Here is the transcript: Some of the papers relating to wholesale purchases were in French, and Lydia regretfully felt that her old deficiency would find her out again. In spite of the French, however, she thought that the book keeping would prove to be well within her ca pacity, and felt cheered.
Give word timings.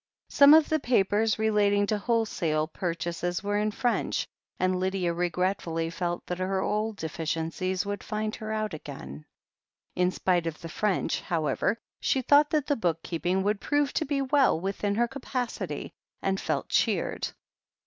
Some 0.29 0.55
of 0.55 0.67
the 0.67 0.79
papers 0.79 1.37
relating 1.37 1.85
to 1.85 1.99
wholesale 1.99 2.65
purchases 2.65 3.43
were 3.43 3.59
in 3.59 3.69
French, 3.69 4.27
and 4.59 4.75
Lydia 4.79 5.13
regretfully 5.13 5.91
felt 5.91 6.25
that 6.25 6.39
her 6.39 6.59
old 6.59 6.97
deficiency 6.97 7.77
would 7.85 8.03
find 8.03 8.35
her 8.37 8.51
out 8.51 8.73
again. 8.73 9.25
In 9.95 10.09
spite 10.09 10.47
of 10.47 10.59
the 10.59 10.69
French, 10.69 11.21
however, 11.21 11.77
she 11.99 12.23
thought 12.23 12.49
that 12.49 12.65
the 12.65 12.75
book 12.75 13.03
keeping 13.03 13.43
would 13.43 13.61
prove 13.61 13.93
to 13.93 14.05
be 14.05 14.23
well 14.23 14.59
within 14.59 14.95
her 14.95 15.07
ca 15.07 15.19
pacity, 15.19 15.91
and 16.19 16.41
felt 16.41 16.67
cheered. 16.69 17.27